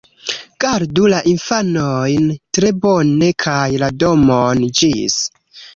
Gardu 0.63 1.03
la 1.13 1.19
infanojn 1.33 2.25
tre 2.59 2.73
bone, 2.87 3.31
kaj 3.47 3.63
la 3.85 3.95
domon! 4.07 4.69
Ĝis! 4.83 5.25